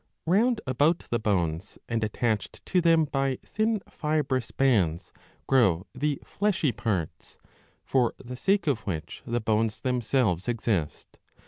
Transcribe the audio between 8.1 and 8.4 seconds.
the